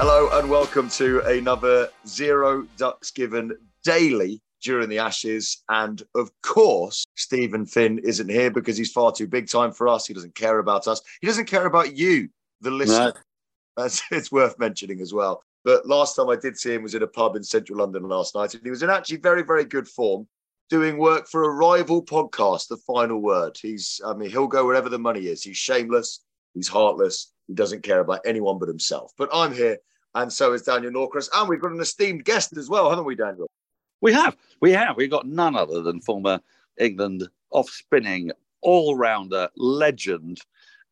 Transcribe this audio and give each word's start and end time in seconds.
Hello 0.00 0.28
and 0.38 0.48
welcome 0.48 0.88
to 0.90 1.22
another 1.22 1.88
Zero 2.06 2.68
Ducks 2.76 3.10
Given 3.10 3.58
daily 3.82 4.40
during 4.62 4.88
the 4.88 5.00
Ashes. 5.00 5.64
And 5.68 6.00
of 6.14 6.30
course, 6.40 7.04
Steven 7.16 7.66
Finn 7.66 7.98
isn't 8.04 8.30
here 8.30 8.52
because 8.52 8.76
he's 8.76 8.92
far 8.92 9.10
too 9.10 9.26
big 9.26 9.48
time 9.48 9.72
for 9.72 9.88
us. 9.88 10.06
He 10.06 10.14
doesn't 10.14 10.36
care 10.36 10.60
about 10.60 10.86
us. 10.86 11.02
He 11.20 11.26
doesn't 11.26 11.46
care 11.46 11.66
about 11.66 11.96
you, 11.96 12.28
the 12.60 12.70
listener. 12.70 13.06
No. 13.06 13.12
That's 13.76 14.00
it's 14.12 14.30
worth 14.30 14.56
mentioning 14.60 15.00
as 15.00 15.12
well. 15.12 15.42
But 15.64 15.84
last 15.84 16.14
time 16.14 16.28
I 16.28 16.36
did 16.36 16.56
see 16.56 16.74
him 16.74 16.84
was 16.84 16.94
in 16.94 17.02
a 17.02 17.08
pub 17.08 17.34
in 17.34 17.42
central 17.42 17.80
London 17.80 18.04
last 18.04 18.36
night, 18.36 18.54
and 18.54 18.62
he 18.62 18.70
was 18.70 18.84
in 18.84 18.90
actually 18.90 19.16
very, 19.16 19.42
very 19.42 19.64
good 19.64 19.88
form, 19.88 20.28
doing 20.70 20.98
work 20.98 21.26
for 21.26 21.42
a 21.42 21.52
rival 21.52 22.04
podcast, 22.04 22.68
The 22.68 22.76
Final 22.76 23.20
Word. 23.20 23.58
He's, 23.60 24.00
I 24.06 24.14
mean, 24.14 24.30
he'll 24.30 24.46
go 24.46 24.64
wherever 24.64 24.88
the 24.88 24.96
money 25.00 25.26
is. 25.26 25.42
He's 25.42 25.56
shameless, 25.56 26.20
he's 26.54 26.68
heartless, 26.68 27.32
he 27.46 27.54
doesn't 27.54 27.82
care 27.82 28.00
about 28.00 28.20
anyone 28.24 28.58
but 28.58 28.68
himself. 28.68 29.12
But 29.16 29.30
I'm 29.32 29.52
here, 29.52 29.78
and 30.14 30.32
so 30.32 30.52
is 30.52 30.62
Daniel 30.62 30.92
Norcross, 30.92 31.28
and 31.34 31.48
we've 31.48 31.60
got 31.60 31.72
an 31.72 31.80
esteemed 31.80 32.24
guest 32.24 32.56
as 32.56 32.68
well, 32.68 32.90
haven't 32.90 33.04
we, 33.04 33.14
Daniel? 33.14 33.48
We 34.00 34.12
have, 34.12 34.36
we 34.60 34.72
have. 34.72 34.96
We've 34.96 35.10
got 35.10 35.26
none 35.26 35.56
other 35.56 35.82
than 35.82 36.00
former 36.00 36.40
England 36.78 37.28
off 37.50 37.68
spinning 37.68 38.30
all 38.60 38.96
rounder 38.96 39.48
legend 39.56 40.40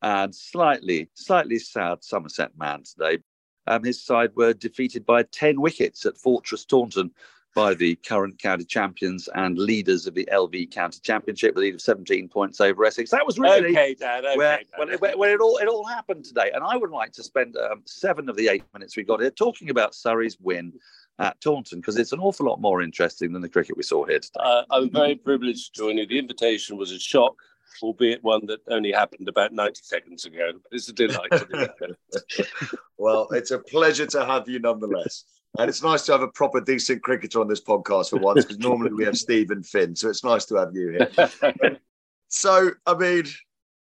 and 0.01 0.33
slightly, 0.33 1.09
slightly 1.13 1.59
sad 1.59 2.03
Somerset 2.03 2.51
man 2.57 2.83
today. 2.83 3.19
Um, 3.65 3.83
his 3.83 4.03
side 4.03 4.31
were 4.35 4.53
defeated 4.53 5.05
by 5.05 5.23
10 5.23 5.59
wickets 5.59 6.05
at 6.05 6.17
Fortress 6.17 6.65
Taunton 6.65 7.11
by 7.57 7.73
the 7.73 7.95
current 7.95 8.37
county 8.37 8.63
champions 8.63 9.27
and 9.33 9.57
leaders 9.57 10.05
of 10.05 10.13
the 10.13 10.29
LV 10.31 10.69
County 10.69 10.99
Championship, 11.01 11.55
with 11.55 11.63
a 11.63 11.65
lead 11.65 11.73
of 11.73 11.81
17 11.81 12.29
points 12.29 12.61
over 12.61 12.85
Essex. 12.85 13.09
That 13.09 13.25
was 13.25 13.39
really 13.39 13.71
okay, 13.71 13.95
Dad. 13.95 14.25
Okay, 14.25 14.37
where, 14.37 14.59
Dad. 14.59 14.99
It 14.99 15.41
all 15.41 15.57
it 15.57 15.67
all 15.67 15.83
happened 15.83 16.23
today. 16.23 16.51
And 16.53 16.63
I 16.63 16.77
would 16.77 16.91
like 16.91 17.13
to 17.13 17.23
spend 17.23 17.57
um, 17.57 17.81
seven 17.85 18.29
of 18.29 18.35
the 18.35 18.47
eight 18.49 18.63
minutes 18.75 18.95
we 18.95 19.01
got 19.01 19.21
here 19.21 19.31
talking 19.31 19.71
about 19.71 19.95
Surrey's 19.95 20.37
win 20.39 20.71
at 21.17 21.41
Taunton 21.41 21.79
because 21.79 21.97
it's 21.97 22.11
an 22.11 22.19
awful 22.19 22.45
lot 22.45 22.61
more 22.61 22.83
interesting 22.83 23.33
than 23.33 23.41
the 23.41 23.49
cricket 23.49 23.75
we 23.75 23.81
saw 23.81 24.05
here 24.05 24.19
today. 24.19 24.39
Uh, 24.39 24.61
I'm 24.69 24.91
very 24.91 25.15
privileged 25.15 25.73
to 25.73 25.81
join 25.81 25.97
you. 25.97 26.05
The 26.05 26.19
invitation 26.19 26.77
was 26.77 26.91
a 26.91 26.99
shock, 26.99 27.37
albeit 27.81 28.23
one 28.23 28.45
that 28.45 28.59
only 28.67 28.91
happened 28.91 29.29
about 29.29 29.51
90 29.51 29.81
seconds 29.83 30.25
ago. 30.25 30.51
It's 30.71 30.89
a 30.89 30.93
delight 30.93 31.31
well, 32.97 33.27
it's 33.31 33.51
a 33.51 33.59
pleasure 33.59 34.05
to 34.07 34.25
have 34.25 34.47
you 34.49 34.59
nonetheless. 34.59 35.25
And 35.57 35.69
it's 35.69 35.81
nice 35.81 36.05
to 36.05 36.11
have 36.11 36.21
a 36.21 36.27
proper, 36.27 36.61
decent 36.61 37.01
cricketer 37.01 37.41
on 37.41 37.47
this 37.47 37.61
podcast 37.61 38.11
for 38.11 38.19
once, 38.19 38.43
because 38.43 38.59
normally 38.59 38.93
we 38.93 39.05
have 39.05 39.17
Steven 39.17 39.63
Finn. 39.63 39.95
So 39.95 40.09
it's 40.09 40.23
nice 40.23 40.45
to 40.45 40.55
have 40.55 40.75
you 40.75 40.89
here. 40.91 41.79
so, 42.27 42.71
I 42.85 42.93
mean, 42.93 43.25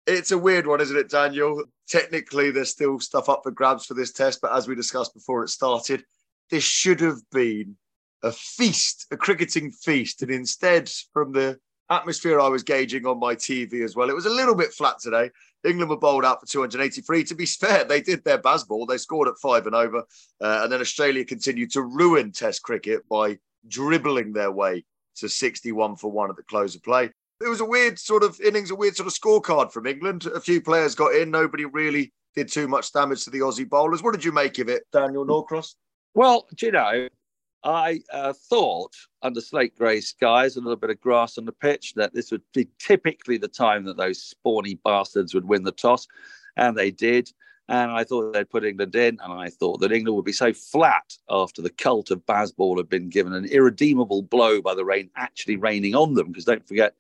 it's 0.07 0.33
a 0.33 0.39
weird 0.39 0.67
one, 0.67 0.81
isn't 0.81 0.97
it, 0.97 1.11
Daniel? 1.11 1.63
Technically, 1.89 2.51
there's 2.51 2.71
still 2.71 2.99
stuff 2.99 3.29
up 3.29 3.43
for 3.45 3.53
grabs 3.53 3.87
for 3.87 3.95
this 3.95 4.13
test, 4.13 4.41
but 4.41 4.53
as 4.53 4.67
we 4.67 4.75
discussed 4.75 5.15
before 5.15 5.45
it 5.45 5.51
started, 5.51 6.05
this 6.51 6.65
should 6.65 7.01
have 7.01 7.21
been 7.31 7.77
a 8.23 8.33
feast, 8.33 9.07
a 9.11 9.17
cricketing 9.17 9.71
feast. 9.71 10.23
And 10.23 10.31
instead, 10.31 10.91
from 11.13 11.33
the 11.33 11.59
atmosphere 11.91 12.41
I 12.41 12.49
was 12.49 12.63
gauging 12.63 13.07
on 13.07 13.21
my 13.21 13.35
TV 13.35 13.85
as 13.85 13.95
well, 13.95 14.11
it 14.11 14.17
was 14.17 14.27
a 14.27 14.31
little 14.31 14.55
bit 14.55 14.73
flat 14.73 14.99
today. 15.01 15.31
England 15.65 15.91
were 15.91 15.97
bowled 15.97 16.25
out 16.25 16.41
for 16.41 16.47
283. 16.47 17.25
To 17.25 17.35
be 17.35 17.47
fair, 17.47 17.85
they 17.85 18.01
did 18.01 18.25
their 18.25 18.39
Bazball. 18.39 18.87
They 18.87 18.99
scored 18.99 19.29
at 19.29 19.39
five 19.41 19.67
and 19.67 19.75
over. 19.75 19.99
Uh, 20.41 20.61
and 20.63 20.73
then 20.73 20.81
Australia 20.81 21.25
continued 21.25 21.71
to 21.73 21.83
ruin 21.83 22.33
Test 22.33 22.63
cricket 22.63 23.09
by 23.09 23.39
dribbling 23.69 24.33
their 24.33 24.51
way 24.51 24.85
to 25.17 25.29
61 25.29 25.97
for 25.97 26.11
one 26.11 26.31
at 26.31 26.37
the 26.37 26.43
close 26.43 26.75
of 26.75 26.83
play. 26.83 27.11
It 27.41 27.49
was 27.49 27.61
a 27.61 27.65
weird 27.65 27.99
sort 27.99 28.23
of 28.23 28.41
innings, 28.41 28.71
a 28.71 28.75
weird 28.75 28.97
sort 28.97 29.09
of 29.09 29.15
scorecard 29.15 29.73
from 29.73 29.87
England. 29.87 30.27
A 30.27 30.41
few 30.41 30.61
players 30.61 30.95
got 30.95 31.15
in. 31.15 31.31
Nobody 31.31 31.65
really 31.65 32.13
did 32.35 32.49
too 32.49 32.69
much 32.69 32.93
damage 32.93 33.25
to 33.25 33.31
the 33.31 33.41
Aussie 33.41 33.69
bowlers. 33.69 34.03
What 34.03 34.15
did 34.15 34.25
you 34.25 34.33
make 34.33 34.59
of 34.59 34.69
it, 34.69 34.85
Daniel 34.93 35.25
Norcross? 35.25 35.75
Well, 36.15 36.47
do 36.57 36.67
you 36.67 36.73
know, 36.73 37.09
I 37.65 38.01
uh, 38.13 38.33
thought 38.33 38.97
under 39.23 39.41
slate 39.41 39.77
grey 39.77 40.01
skies, 40.01 40.57
a 40.57 40.61
little 40.61 40.77
bit 40.77 40.91
of 40.91 41.01
grass 41.01 41.39
on 41.39 41.45
the 41.45 41.53
pitch, 41.53 41.95
that 41.95 42.13
this 42.13 42.33
would 42.33 42.43
be 42.53 42.69
typically 42.79 43.39
the 43.39 43.49
time 43.49 43.85
that 43.85 43.97
those 43.97 44.35
spawny 44.35 44.79
bastards 44.83 45.35
would 45.35 45.47
win 45.47 45.63
the 45.63 45.73
toss. 45.73 46.09
And 46.57 46.77
they 46.77 46.91
did. 46.91 47.31
And 47.69 47.91
I 47.93 48.05
thought 48.05 48.33
they'd 48.33 48.51
put 48.51 48.65
England 48.65 48.95
in. 48.97 49.19
And 49.23 49.33
I 49.33 49.49
thought 49.49 49.81
that 49.81 49.93
England 49.93 50.17
would 50.17 50.25
be 50.25 50.33
so 50.33 50.53
flat 50.53 51.17
after 51.31 51.63
the 51.63 51.71
cult 51.71 52.11
of 52.11 52.27
Bazball 52.27 52.77
had 52.77 52.89
been 52.89 53.09
given 53.09 53.33
an 53.33 53.45
irredeemable 53.45 54.23
blow 54.23 54.61
by 54.61 54.75
the 54.75 54.85
rain 54.85 55.11
actually 55.17 55.57
raining 55.57 55.95
on 55.95 56.15
them. 56.15 56.29
Because 56.29 56.45
don't 56.45 56.67
forget, 56.67 56.95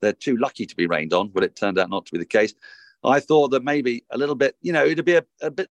they're 0.00 0.12
too 0.12 0.36
lucky 0.36 0.66
to 0.66 0.76
be 0.76 0.86
rained 0.86 1.12
on, 1.12 1.28
but 1.28 1.42
it 1.42 1.56
turned 1.56 1.78
out 1.78 1.90
not 1.90 2.06
to 2.06 2.12
be 2.12 2.18
the 2.18 2.24
case. 2.24 2.54
I 3.02 3.20
thought 3.20 3.48
that 3.48 3.64
maybe 3.64 4.04
a 4.10 4.18
little 4.18 4.34
bit, 4.34 4.56
you 4.60 4.72
know, 4.72 4.84
it'd 4.84 5.04
be 5.04 5.16
a, 5.16 5.24
a 5.42 5.50
bit 5.50 5.68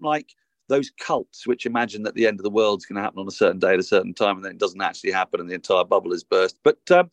like 0.00 0.34
those 0.70 0.90
cults 0.98 1.46
which 1.46 1.66
imagine 1.66 2.04
that 2.04 2.14
the 2.14 2.26
end 2.26 2.38
of 2.38 2.44
the 2.44 2.50
world's 2.50 2.86
going 2.86 2.96
to 2.96 3.02
happen 3.02 3.18
on 3.18 3.28
a 3.28 3.32
certain 3.32 3.58
day 3.58 3.74
at 3.74 3.80
a 3.80 3.84
certain 3.84 4.14
time 4.14 4.36
and 4.36 4.44
then 4.44 4.52
it 4.52 4.58
doesn't 4.58 4.80
actually 4.80 5.10
happen 5.10 5.40
and 5.40 5.50
the 5.50 5.54
entire 5.54 5.84
bubble 5.84 6.12
is 6.12 6.24
burst. 6.24 6.56
But 6.62 6.78
um, 6.90 7.10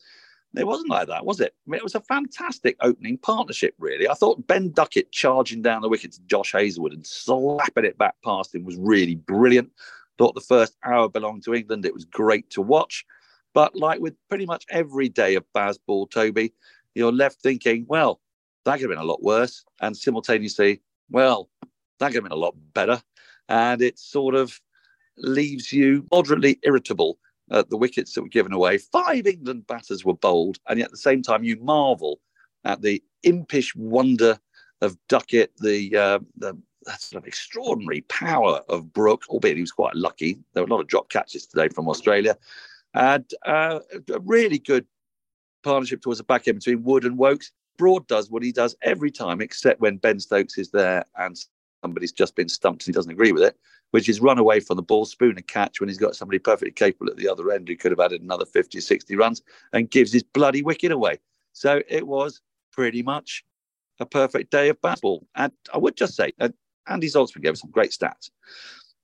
it 0.56 0.66
wasn't 0.66 0.90
like 0.90 1.08
that, 1.08 1.26
was 1.26 1.42
it? 1.42 1.54
I 1.68 1.72
mean, 1.72 1.80
it 1.80 1.84
was 1.84 1.96
a 1.96 2.02
fantastic 2.02 2.78
opening 2.82 3.18
partnership, 3.18 3.74
really. 3.80 4.08
I 4.08 4.14
thought 4.14 4.48
Ben 4.48 4.72
Duckett 4.72 5.12
charging 5.12 5.62
down 5.62 5.82
the 5.82 5.90
wicket 5.90 6.14
to 6.14 6.22
Josh 6.28 6.54
Hazlewood 6.54 6.94
and 6.94 7.06
slapping 7.06 7.84
it 7.84 7.98
back 7.98 8.16
past 8.24 8.56
him 8.56 8.64
was 8.64 8.78
really 8.78 9.16
brilliant. 9.16 9.72
Thought 10.18 10.36
the 10.36 10.42
first 10.42 10.78
hour 10.86 11.10
belonged 11.10 11.44
to 11.46 11.54
England. 11.54 11.86
It 11.86 11.94
was 11.94 12.06
great 12.06 12.50
to 12.52 12.62
watch. 12.62 13.06
But 13.54 13.76
like 13.76 14.00
with 14.00 14.16
pretty 14.30 14.46
much 14.46 14.66
every 14.70 15.10
day 15.10 15.36
of 15.36 15.46
Bazball, 15.56 16.10
Toby, 16.12 16.54
you're 16.96 17.12
left 17.12 17.42
thinking, 17.42 17.86
well, 17.88 18.22
that 18.66 18.74
could 18.74 18.84
have 18.84 18.92
been 18.92 19.00
a 19.00 19.04
lot 19.04 19.24
worse. 19.24 19.66
And 19.82 19.98
simultaneously, 19.98 20.82
well, 21.10 21.50
that 22.00 22.08
could 22.08 22.16
have 22.16 22.24
been 22.24 22.32
a 22.32 22.36
lot 22.36 22.56
better 22.74 23.02
and 23.50 23.82
it 23.82 23.98
sort 24.00 24.36
of 24.36 24.60
leaves 25.18 25.74
you 25.74 26.06
moderately 26.12 26.60
irritable 26.64 27.18
at 27.52 27.70
the 27.70 27.78
wickets 27.78 28.14
that 28.14 28.22
were 28.22 28.28
given 28.28 28.52
away. 28.52 28.78
Five 28.78 29.26
England 29.26 29.68
batters 29.68 30.04
were 30.04 30.14
bowled, 30.14 30.60
and 30.68 30.80
yet 30.80 30.86
at 30.86 30.92
the 30.92 30.98
same 30.98 31.22
time, 31.22 31.44
you 31.44 31.58
marvel 31.58 32.20
at 32.66 32.82
the 32.82 33.02
impish 33.24 33.76
wonder 33.76 34.38
of 34.82 34.98
Duckett, 35.08 35.52
the, 35.58 35.96
uh, 35.96 36.20
the 36.38 36.58
sort 36.98 37.24
of 37.24 37.28
extraordinary 37.28 38.02
power 38.02 38.62
of 38.70 38.94
Brook, 38.94 39.24
albeit 39.30 39.58
he 39.58 39.62
was 39.62 39.72
quite 39.72 39.96
lucky. 39.96 40.38
There 40.54 40.64
were 40.64 40.68
a 40.68 40.72
lot 40.72 40.82
of 40.82 40.88
drop 40.88 41.10
catches 41.10 41.48
today 41.48 41.70
from 41.70 41.90
Australia. 41.90 42.38
And 42.94 43.26
uh, 43.46 43.80
a 44.14 44.20
really 44.20 44.60
good 44.60 44.86
partnership 45.64 46.02
towards 46.02 46.20
the 46.20 46.24
back 46.24 46.48
end 46.48 46.60
between 46.60 46.84
Wood 46.84 47.06
and 47.06 47.18
Woakes. 47.18 47.52
Broad 47.78 48.08
does 48.08 48.30
what 48.30 48.44
he 48.44 48.52
does 48.52 48.76
every 48.82 49.12
time, 49.12 49.42
except 49.42 49.82
when 49.82 49.98
Ben 49.98 50.20
Stokes 50.20 50.58
is 50.58 50.72
there 50.72 51.06
and 51.18 51.38
somebody's 51.88 52.12
just 52.12 52.36
been 52.36 52.50
stumped 52.50 52.84
and 52.84 52.94
he 52.94 52.98
doesn't 52.98 53.12
agree 53.12 53.32
with 53.32 53.44
it, 53.44 53.58
which 53.92 54.10
is 54.10 54.20
run 54.20 54.38
away 54.38 54.60
from 54.60 54.76
the 54.76 54.84
ball, 54.84 55.06
spoon 55.06 55.38
a 55.38 55.42
catch 55.42 55.80
when 55.80 55.88
he's 55.88 55.98
got 55.98 56.16
somebody 56.16 56.38
perfectly 56.38 56.72
capable 56.72 57.10
at 57.10 57.16
the 57.16 57.30
other 57.30 57.50
end 57.52 57.68
who 57.68 57.78
could 57.78 57.92
have 57.92 58.00
added 58.00 58.22
another 58.22 58.46
50, 58.46 58.82
60 58.82 59.16
runs 59.16 59.42
and 59.72 59.90
gives 59.90 60.12
his 60.12 60.24
bloody 60.24 60.62
wicket 60.62 60.92
away. 60.92 61.18
So 61.54 61.82
it 61.88 62.06
was 62.06 62.42
pretty 62.74 63.02
much 63.04 63.46
a 64.02 64.06
perfect 64.06 64.52
day 64.52 64.68
of 64.68 64.82
Bazball. 64.82 65.26
And 65.36 65.54
I 65.74 65.78
would 65.78 65.96
just 65.96 66.16
say, 66.16 66.34
uh, 66.40 66.50
Andy 66.88 67.08
Zaltzman 67.08 67.42
gave 67.42 67.54
us 67.54 67.62
some 67.62 67.72
great 67.72 67.92
stats. 67.92 68.30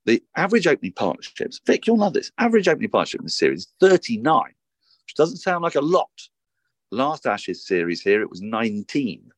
The 0.05 0.21
average 0.35 0.67
opening 0.67 0.91
partnerships, 0.91 1.61
Vic, 1.65 1.87
you'll 1.87 1.97
know 1.97 2.09
this, 2.09 2.31
average 2.37 2.67
opening 2.67 2.89
partnership 2.89 3.21
in 3.21 3.25
the 3.25 3.31
series 3.31 3.67
39, 3.79 4.43
which 4.43 5.15
doesn't 5.15 5.37
sound 5.37 5.63
like 5.63 5.75
a 5.75 5.81
lot. 5.81 6.11
Last 6.91 7.25
Ashes 7.25 7.65
series 7.65 8.01
here, 8.01 8.21
it 8.21 8.29
was 8.29 8.41
19, 8.41 9.31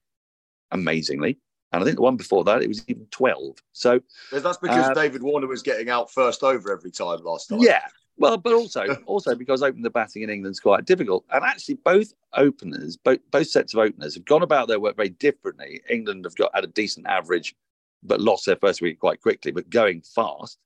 amazingly. 0.71 1.38
And 1.71 1.81
I 1.81 1.85
think 1.85 1.97
the 1.97 2.03
one 2.03 2.15
before 2.15 2.44
that, 2.45 2.62
it 2.62 2.67
was 2.67 2.83
even 2.88 3.06
12. 3.12 3.57
So 3.73 4.00
that's 4.31 4.57
because 4.57 4.89
Uh, 4.89 4.94
David 4.94 5.23
Warner 5.23 5.47
was 5.47 5.62
getting 5.62 5.89
out 5.89 6.12
first 6.12 6.44
over 6.44 6.71
every 6.71 6.91
time 6.91 7.23
last 7.23 7.47
time. 7.50 7.59
Yeah. 7.59 7.81
Well, 8.17 8.38
but 8.38 8.53
also 8.53 8.95
also 9.06 9.35
because 9.35 9.62
opening 9.62 9.83
the 9.83 9.89
batting 9.89 10.21
in 10.21 10.29
England's 10.29 10.59
quite 10.59 10.85
difficult. 10.85 11.25
And 11.31 11.44
actually 11.44 11.75
both 11.75 12.13
openers, 12.33 12.97
both 12.97 13.19
both 13.31 13.47
sets 13.47 13.73
of 13.73 13.79
openers 13.79 14.15
have 14.15 14.25
gone 14.25 14.44
about 14.44 14.67
their 14.67 14.79
work 14.79 14.95
very 14.95 15.09
differently. 15.09 15.81
England 15.89 16.25
have 16.25 16.35
got 16.35 16.51
at 16.56 16.63
a 16.63 16.67
decent 16.67 17.07
average, 17.07 17.56
but 18.03 18.21
lost 18.21 18.45
their 18.45 18.57
first 18.57 18.81
wicket 18.81 19.00
quite 19.00 19.21
quickly, 19.21 19.51
but 19.51 19.69
going 19.69 20.01
fast. 20.01 20.57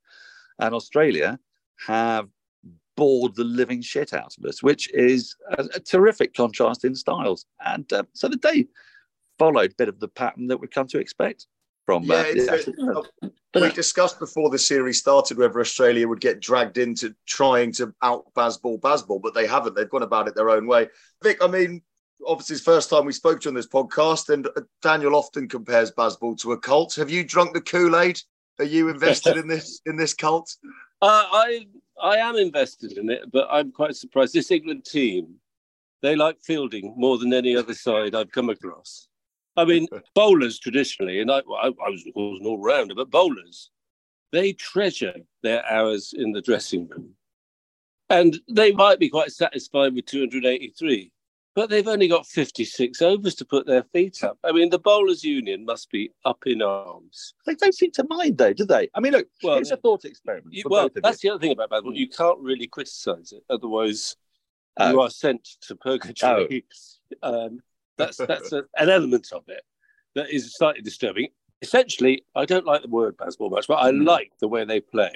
And 0.60 0.76
Australia 0.76 1.40
have 1.88 2.28
bored 2.96 3.34
the 3.36 3.46
living 3.46 3.82
shit 3.82 4.14
out 4.14 4.36
of 4.38 4.44
us, 4.44 4.62
which 4.62 4.92
is 4.94 5.34
a, 5.58 5.64
a 5.76 5.80
terrific 5.80 6.34
contrast 6.34 6.84
in 6.84 6.94
styles. 6.94 7.46
And 7.66 7.92
uh, 7.94 8.04
so 8.14 8.28
the 8.28 8.36
day 8.36 8.68
followed 9.40 9.72
a 9.72 9.76
bit 9.76 9.90
of 9.90 10.00
the 10.00 10.08
pattern 10.08 10.48
that 10.48 10.58
we've 10.60 10.70
come 10.70 10.88
to 10.88 11.00
expect 11.00 11.48
from 11.86 12.04
Yeah, 12.04 12.16
uh, 12.18 12.24
it's- 12.26 12.68
uh, 12.68 13.30
we 13.56 13.72
discussed 13.72 14.20
before 14.20 14.52
the 14.52 14.60
series 14.60 15.00
started 15.00 15.38
whether 15.38 15.60
Australia 15.60 16.08
would 16.08 16.22
get 16.22 16.40
dragged 16.40 16.78
into 16.78 17.16
trying 17.26 17.72
to 17.74 17.92
out 18.04 18.32
Bazball 18.36 18.80
Bazball, 18.80 19.20
but 19.22 19.34
they 19.34 19.48
haven't. 19.48 19.76
They've 19.76 19.90
gone 19.90 20.04
about 20.04 20.28
it 20.28 20.36
their 20.36 20.52
own 20.52 20.68
way. 20.68 20.88
Vic, 21.24 21.44
I 21.44 21.48
mean, 21.48 21.82
obviously, 22.28 22.56
it's 22.56 22.64
the 22.64 22.72
first 22.72 22.92
time 22.92 23.06
we 23.06 23.12
spoke 23.12 23.40
to 23.42 23.46
you 23.46 23.52
on 23.52 23.56
this 23.56 23.68
podcast, 23.68 24.30
and 24.32 24.46
uh, 24.46 24.62
Daniel 24.84 25.16
often 25.16 25.48
compares 25.48 25.92
Bazball 25.92 26.40
to 26.42 26.52
a 26.52 26.60
cult. 26.60 26.94
Have 26.96 27.10
you 27.10 27.24
drunk 27.24 27.54
the 27.54 27.62
Kool 27.62 27.98
Aid? 27.98 28.22
Are 28.60 28.66
you 28.66 28.90
invested 28.90 29.38
in 29.38 29.48
this 29.48 29.82
in 29.86 29.96
this 29.98 30.14
cult? 30.14 30.56
Uh, 31.02 31.24
I 31.32 31.66
I 32.04 32.18
am 32.18 32.36
invested 32.36 32.98
in 32.98 33.10
it, 33.10 33.32
but 33.32 33.48
I'm 33.50 33.72
quite 33.72 33.96
surprised. 33.96 34.34
This 34.34 34.52
England 34.52 34.84
team, 34.84 35.36
they 36.02 36.14
like 36.18 36.42
fielding 36.42 36.94
more 36.98 37.18
than 37.18 37.34
any 37.34 37.56
other 37.56 37.74
side 37.74 38.14
I've 38.16 38.32
come 38.32 38.50
across. 38.50 39.08
I 39.60 39.66
mean, 39.66 39.88
bowlers 40.16 40.60
traditionally, 40.60 41.20
and 41.20 41.32
I, 41.32 41.40
I, 41.40 41.68
I 41.68 41.90
was 41.90 42.06
of 42.08 42.14
course 42.14 42.40
an 42.40 42.48
all 42.48 42.58
rounder, 42.60 42.96
but 42.96 43.10
bowlers, 43.12 43.70
they 44.32 44.54
treasure 44.54 45.16
their 45.44 45.66
hours 45.66 46.14
in 46.16 46.32
the 46.32 46.42
dressing 46.42 46.88
room, 46.88 47.12
and 48.10 48.38
they 48.50 48.72
might 48.72 49.00
be 49.00 49.10
quite 49.10 49.32
satisfied 49.32 49.94
with 49.94 50.06
283, 50.06 51.12
but 51.56 51.70
they've 51.70 51.88
only 51.88 52.08
got 52.08 52.26
56 52.26 53.02
overs 53.02 53.36
to 53.36 53.46
put 53.46 53.66
their 53.66 53.84
feet 53.92 54.24
up. 54.24 54.38
I 54.44 54.52
mean, 54.52 54.70
the 54.70 54.80
bowlers' 54.80 55.24
union 55.24 55.66
must 55.66 55.90
be 55.92 56.12
up 56.24 56.40
in 56.46 56.62
arms. 56.62 57.34
They 57.46 57.56
don't 57.56 57.76
seem 57.76 57.92
to 57.92 58.06
mind, 58.10 58.38
though, 58.38 58.54
do 58.54 58.66
they? 58.66 58.90
I 58.96 59.00
mean, 59.00 59.14
look, 59.14 59.28
Well, 59.44 59.58
it's 59.58 59.72
a 59.72 59.78
thought 59.78 60.06
experiment. 60.06 60.54
You, 60.54 60.64
well, 60.68 60.90
that's 61.04 61.24
you. 61.24 61.32
the 61.32 61.36
other 61.36 61.42
thing 61.42 61.52
about 61.52 61.70
Bazball. 61.72 61.96
You 61.96 62.08
can't 62.08 62.40
really 62.40 62.68
criticise 62.68 63.32
it, 63.34 63.44
otherwise 63.50 64.16
Oh. 64.82 64.92
you 64.92 65.02
are 65.02 65.10
sent 65.10 65.44
to 65.62 65.76
purgatory. 65.76 66.66
Um, 67.24 67.60
that's 68.00 68.18
that's 68.18 68.52
a, 68.52 68.64
an 68.78 68.90
element 68.90 69.32
of 69.32 69.44
it 69.48 69.62
that 70.16 70.30
is 70.32 70.56
slightly 70.56 70.82
disturbing. 70.82 71.28
Essentially, 71.62 72.24
I 72.36 72.46
don't 72.46 72.66
like 72.66 72.82
the 72.82 72.88
word 72.88 73.18
Bazball 73.18 73.52
much, 73.52 73.68
but 73.68 73.76
I 73.76 73.92
Mm. 73.92 74.06
like 74.06 74.32
the 74.40 74.48
way 74.48 74.66
they 74.66 74.80
play. 74.80 75.14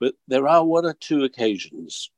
But 0.00 0.14
there 0.28 0.46
are 0.48 0.64
one 0.64 0.84
or 0.84 0.94
two 0.94 1.24
occasions 1.24 2.10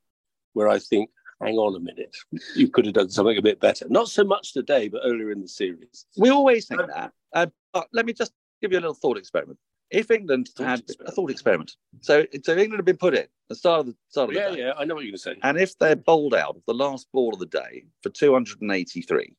where 0.54 0.68
I 0.68 0.78
think, 0.78 1.10
hang 1.42 1.56
on 1.56 1.76
a 1.76 1.80
minute, 1.80 2.16
you 2.54 2.68
could 2.68 2.86
have 2.86 2.94
done 2.94 3.10
something 3.10 3.36
a 3.36 3.42
bit 3.42 3.60
better. 3.60 3.86
Not 3.88 4.08
so 4.08 4.24
much 4.24 4.52
today, 4.52 4.88
but 4.88 5.02
earlier 5.04 5.30
in 5.30 5.40
the 5.40 5.48
series. 5.48 6.06
We 6.16 6.30
always 6.30 6.66
think 6.66 6.80
that. 6.86 7.12
Uh, 7.34 7.46
but 7.72 7.88
let 7.92 8.06
me 8.06 8.12
just 8.12 8.32
give 8.60 8.72
you 8.72 8.78
a 8.78 8.80
little 8.80 8.94
thought 8.94 9.18
experiment. 9.18 9.58
If 9.90 10.10
England 10.10 10.48
Thought 10.56 10.66
had 10.66 10.80
experiment. 10.80 11.12
a 11.12 11.14
thought 11.16 11.30
experiment, 11.30 11.76
so 12.00 12.24
so 12.42 12.52
England 12.52 12.78
had 12.78 12.84
been 12.86 12.96
put 12.96 13.12
in 13.14 13.20
at 13.24 13.28
the 13.50 13.54
start 13.54 13.80
of 13.80 13.86
the 13.86 13.96
start 14.08 14.30
of 14.30 14.34
the 14.34 14.40
Yeah, 14.40 14.50
day, 14.54 14.58
yeah, 14.60 14.72
I 14.78 14.84
know 14.86 14.94
what 14.94 15.04
you're 15.04 15.10
going 15.10 15.18
to 15.18 15.18
say. 15.18 15.36
and 15.42 15.58
if 15.58 15.76
they're 15.78 15.96
bowled 15.96 16.34
out 16.34 16.56
of 16.56 16.62
the 16.66 16.72
last 16.72 17.08
ball 17.12 17.34
of 17.34 17.38
the 17.40 17.46
day 17.46 17.84
for 18.02 18.08
283, 18.08 19.34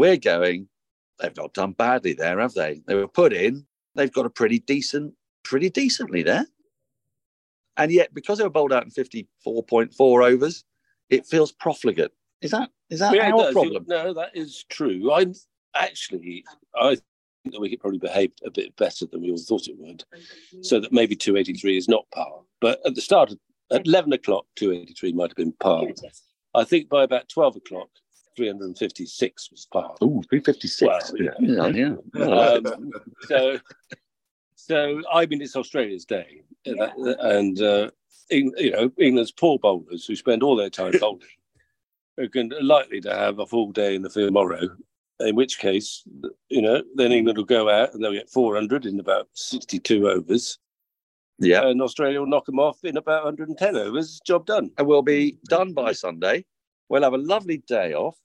we're 0.00 0.16
going. 0.16 0.66
They've 1.18 1.36
not 1.36 1.52
done 1.52 1.72
badly 1.72 2.14
there, 2.14 2.40
have 2.40 2.54
they? 2.54 2.80
They 2.86 2.94
were 2.94 3.06
put 3.06 3.34
in. 3.34 3.66
They've 3.94 4.10
got 4.10 4.24
a 4.24 4.30
pretty 4.30 4.60
decent, 4.60 5.12
pretty 5.44 5.68
decently 5.68 6.22
there. 6.22 6.46
And 7.76 7.92
yet, 7.92 8.14
because 8.14 8.38
they 8.38 8.44
were 8.44 8.50
bowled 8.50 8.72
out 8.72 8.84
in 8.84 8.90
54.4 8.90 10.32
overs, 10.32 10.64
it 11.10 11.26
feels 11.26 11.52
profligate. 11.52 12.12
Is 12.40 12.50
that 12.52 12.70
is 12.88 13.00
that 13.00 13.14
Yeah, 13.14 13.30
our 13.30 13.42
does. 13.44 13.52
problem? 13.52 13.84
No, 13.86 14.14
that 14.14 14.30
is 14.34 14.64
true. 14.70 15.12
I 15.12 15.26
actually, 15.74 16.44
I 16.74 16.94
think 16.94 17.02
the 17.54 17.60
wicket 17.60 17.80
probably 17.80 17.98
behaved 17.98 18.40
a 18.44 18.50
bit 18.50 18.74
better 18.76 19.04
than 19.06 19.20
we 19.20 19.30
all 19.30 19.38
thought 19.38 19.68
it 19.68 19.76
would. 19.78 20.02
So 20.62 20.80
that 20.80 20.92
maybe 20.92 21.14
283 21.14 21.76
is 21.76 21.88
not 21.88 22.10
par. 22.10 22.40
But 22.62 22.80
at 22.86 22.94
the 22.94 23.02
start, 23.02 23.32
of, 23.32 23.38
at 23.70 23.86
11 23.86 24.14
o'clock, 24.14 24.46
283 24.56 25.12
might 25.12 25.30
have 25.30 25.36
been 25.36 25.52
par. 25.52 25.84
I 26.54 26.64
think 26.64 26.88
by 26.88 27.04
about 27.04 27.28
12 27.28 27.56
o'clock, 27.56 27.90
356 28.36 29.50
was 29.50 29.66
par. 29.72 29.94
Oh, 30.00 30.22
356. 30.28 31.12
Well, 31.12 31.22
yeah. 31.22 31.30
yeah, 31.40 31.94
yeah. 32.14 32.24
Um, 32.24 32.90
so, 33.22 33.58
so 34.54 35.02
I 35.12 35.26
mean, 35.26 35.42
it's 35.42 35.56
Australia's 35.56 36.04
day, 36.04 36.42
and, 36.66 36.80
and 36.80 37.60
uh, 37.60 37.90
Eng- 38.30 38.54
you 38.56 38.70
know, 38.70 38.90
England's 38.98 39.32
poor 39.32 39.58
bowlers 39.58 40.06
who 40.06 40.16
spend 40.16 40.42
all 40.42 40.56
their 40.56 40.70
time 40.70 40.92
bowling 41.00 41.20
are 42.18 42.26
going 42.26 42.50
to, 42.50 42.60
likely 42.60 43.00
to 43.00 43.14
have 43.14 43.38
a 43.38 43.46
full 43.46 43.72
day 43.72 43.94
in 43.94 44.02
the 44.02 44.10
field 44.10 44.28
tomorrow. 44.28 44.68
In 45.20 45.34
which 45.34 45.58
case, 45.58 46.02
you 46.48 46.62
know, 46.62 46.82
then 46.94 47.12
England 47.12 47.36
will 47.36 47.44
go 47.44 47.68
out 47.68 47.92
and 47.92 48.02
they'll 48.02 48.12
get 48.12 48.30
400 48.30 48.86
in 48.86 48.98
about 49.00 49.28
62 49.34 50.08
overs, 50.08 50.58
yeah. 51.38 51.66
and 51.66 51.82
Australia 51.82 52.20
will 52.20 52.26
knock 52.26 52.46
them 52.46 52.58
off 52.58 52.78
in 52.84 52.96
about 52.96 53.24
110 53.24 53.76
overs. 53.76 54.18
Job 54.26 54.46
done. 54.46 54.70
and 54.78 54.86
we'll 54.86 55.02
be 55.02 55.36
done 55.44 55.74
by 55.74 55.92
Sunday. 55.92 56.44
We'll 56.90 57.02
have 57.04 57.14
a 57.14 57.18
lovely 57.18 57.58
day 57.66 57.94
off. 57.94 58.18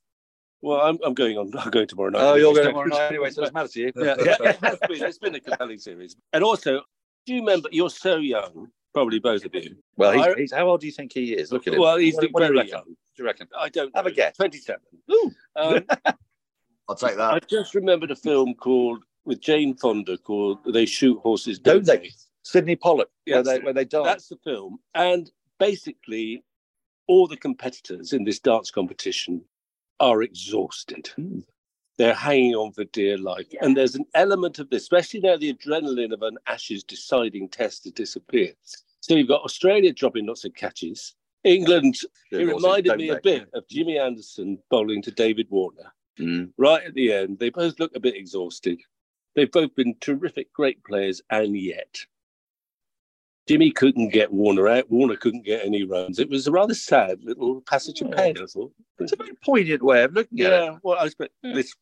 Well, 0.62 0.82
I'm, 0.82 0.98
I'm 1.06 1.14
going 1.14 1.38
on. 1.38 1.52
I'm 1.60 1.70
going 1.70 1.88
tomorrow 1.88 2.10
night. 2.10 2.22
Oh, 2.22 2.36
you're 2.36 2.54
going 2.54 2.68
tomorrow 2.70 2.88
night 2.88 3.10
anyway, 3.12 3.30
so 3.30 3.42
it 3.42 3.54
doesn't 3.54 3.54
matter 3.54 3.68
to 3.70 3.80
you. 3.80 3.92
Yeah, 3.96 4.16
yeah, 4.20 4.36
yeah. 4.42 4.50
it 4.50 4.60
has 4.62 4.80
been. 4.90 5.04
It's 5.04 5.18
been 5.20 5.36
a 5.36 5.40
compelling 5.40 5.78
series. 5.80 6.16
And 6.34 6.44
also, 6.44 6.82
do 7.26 7.34
you 7.34 7.40
remember? 7.42 7.70
You're 7.72 7.90
so 7.92 8.18
young, 8.18 8.68
probably 8.94 9.20
both 9.20 9.46
of 9.46 9.54
you. 9.56 9.76
Well, 9.96 10.12
he's, 10.14 10.26
I- 10.26 10.36
he's, 10.36 10.52
how 10.54 10.68
old 10.68 10.82
do 10.82 10.88
you 10.88 10.92
think 10.92 11.14
he 11.14 11.34
is? 11.34 11.52
Look 11.52 11.68
at 11.68 11.74
him. 11.76 11.80
Well, 11.80 11.98
he's 11.98 12.16
What- 12.16 12.32
what 12.32 12.40
do 12.42 12.46
you 12.48 12.54
very 12.54 12.58
reckon? 12.58 12.72
young. 12.72 12.86
Do 12.86 13.24
you 13.24 13.26
reckon? 13.26 13.48
I 13.58 13.70
don't 13.70 13.96
Have 13.96 14.08
a 14.08 14.12
guess. 14.12 14.36
27. 14.36 14.82
Um, 15.56 15.86
I'll 16.90 16.96
take 16.96 17.16
that. 17.16 17.34
I 17.34 17.40
just 17.48 17.74
remembered 17.76 18.12
a 18.12 18.16
film 18.16 18.54
called 18.56 19.04
with 19.24 19.40
Jane 19.42 19.76
Fonda 19.76 20.18
called 20.18 20.60
"They 20.66 20.86
Shoot 20.86 21.20
Horses." 21.20 21.60
Don't 21.60 21.86
Don't 21.86 22.02
they? 22.02 22.12
Sydney 22.44 22.76
Pollack, 22.76 23.08
where 23.26 23.38
Yes. 23.38 23.46
they, 23.46 23.60
where 23.60 23.74
they 23.74 23.86
dance. 23.86 24.06
That's 24.06 24.28
the 24.30 24.38
film, 24.44 24.80
and 24.96 25.32
basically, 25.60 26.44
all 27.08 27.28
the 27.28 27.38
competitors 27.38 28.14
in 28.14 28.24
this 28.24 28.40
dance 28.40 28.72
competition 28.72 29.42
are 30.00 30.22
exhausted. 30.22 31.10
Hmm. 31.16 31.40
They're 31.98 32.14
hanging 32.14 32.56
on 32.56 32.74
for 32.74 32.84
dear 32.86 33.18
life, 33.18 33.48
and 33.62 33.78
there's 33.78 33.96
an 33.96 34.06
element 34.14 34.60
of 34.60 34.70
this, 34.70 34.82
especially 34.84 35.22
now 35.22 35.38
the 35.38 35.54
adrenaline 35.54 36.12
of 36.12 36.24
an 36.24 36.38
Ashes 36.46 36.84
deciding 36.84 37.48
test 37.48 37.86
has 37.86 37.94
disappeared. 37.94 38.58
So 39.00 39.16
you've 39.16 39.30
got 39.30 39.44
Australia 39.44 39.94
dropping 39.94 40.26
lots 40.26 40.44
of 40.44 40.54
catches. 40.56 41.16
England, 41.46 41.96
it 42.32 42.48
reminded 42.48 42.98
me 42.98 43.10
a 43.10 43.22
bit 43.22 43.48
of 43.54 43.68
Jimmy 43.70 43.98
Anderson 43.98 44.58
bowling 44.70 45.02
to 45.04 45.12
David 45.12 45.48
Warner. 45.50 45.94
Mm. 46.20 46.54
right 46.58 46.84
at 46.86 46.94
the 46.94 47.12
end, 47.12 47.40
they 47.40 47.50
both 47.50 47.78
look 47.80 47.94
a 47.96 48.00
bit 48.00 48.16
exhausted. 48.16 48.82
They've 49.36 49.52
both 49.52 49.76
been 49.76 49.96
terrific, 50.00 50.52
great 50.54 50.82
players, 50.84 51.22
and 51.30 51.58
yet 51.58 52.00
Jimmy 53.48 53.72
couldn't 53.72 54.10
get 54.10 54.34
Warner 54.34 54.68
out. 54.68 54.90
Warner 54.90 55.16
couldn't 55.16 55.46
get 55.46 55.64
any 55.64 55.84
runs. 55.84 56.18
It 56.18 56.30
was 56.30 56.48
a 56.48 56.52
rather 56.52 56.74
sad 56.74 57.24
little 57.24 57.62
passage 57.62 58.02
of 58.02 58.12
pain, 58.12 58.36
I 58.42 58.46
thought. 58.46 58.72
It's 59.00 59.12
a 59.12 59.18
very 59.18 59.34
poignant 59.44 59.84
way 59.84 60.04
of 60.04 60.14
looking 60.14 60.42
at 60.42 60.54
it. 60.54 60.56
Yeah, 60.56 60.78
well, 60.82 60.98
I 61.00 61.06
expect 61.06 61.34
hmm. 61.44 61.54
this 61.54 61.76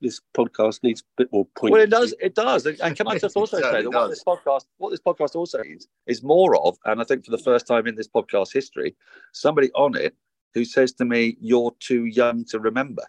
this 0.00 0.20
podcast 0.34 0.82
needs 0.82 1.02
a 1.02 1.04
bit 1.22 1.32
more 1.32 1.46
point. 1.56 1.72
Well, 1.72 1.82
it 1.82 1.90
does. 1.90 2.14
It 2.20 2.34
does. 2.34 2.64
And 2.64 2.96
can 2.96 3.06
I 3.06 3.18
just 3.18 3.36
also 3.36 3.60
say 3.60 3.82
that 3.82 3.92
what 3.92 4.08
this 4.08 4.24
podcast, 4.24 4.64
what 4.78 4.90
this 4.90 5.00
podcast 5.00 5.34
also 5.34 5.58
is, 5.58 5.88
is 6.06 6.22
more 6.22 6.56
of, 6.56 6.78
and 6.86 7.00
I 7.00 7.04
think 7.04 7.24
for 7.24 7.32
the 7.32 7.38
first 7.38 7.66
time 7.66 7.86
in 7.86 7.96
this 7.96 8.08
podcast 8.08 8.52
history, 8.52 8.96
somebody 9.32 9.70
on 9.72 9.96
it 9.96 10.14
who 10.54 10.64
says 10.64 10.92
to 10.94 11.04
me, 11.04 11.36
"You're 11.40 11.72
too 11.80 12.04
young 12.06 12.44
to 12.46 12.58
remember," 12.60 13.02